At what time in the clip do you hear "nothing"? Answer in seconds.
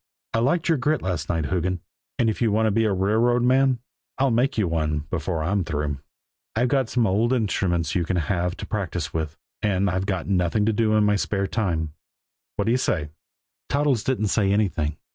10.25-10.65